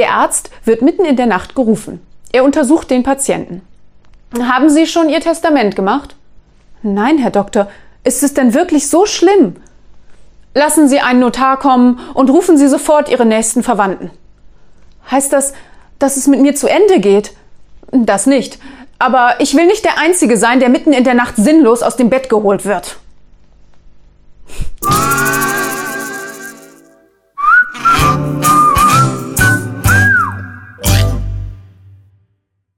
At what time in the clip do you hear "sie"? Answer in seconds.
4.70-4.86, 10.88-11.00, 12.56-12.66